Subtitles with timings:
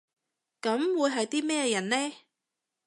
[0.63, 0.69] 噉
[0.99, 2.13] 會係啲咩人呢？